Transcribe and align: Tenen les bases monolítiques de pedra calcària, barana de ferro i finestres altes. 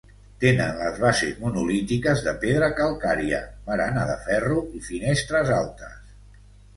Tenen 0.43 0.77
les 0.83 0.95
bases 1.01 1.33
monolítiques 1.41 2.23
de 2.27 2.33
pedra 2.45 2.69
calcària, 2.79 3.41
barana 3.67 4.07
de 4.13 4.15
ferro 4.23 4.57
i 4.81 4.81
finestres 4.87 5.53
altes. 5.59 6.01